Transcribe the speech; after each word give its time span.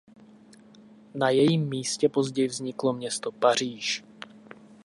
Na 1.15 1.29
jejím 1.29 1.69
místě 1.69 2.09
později 2.09 2.47
vzniklo 2.47 2.93
město 2.93 3.31
Paříž. 3.31 4.03